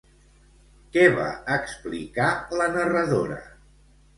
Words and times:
Què 0.95 1.03
va 1.17 1.27
explicar 1.57 2.31
la 2.63 2.71
narradora? 2.79 3.41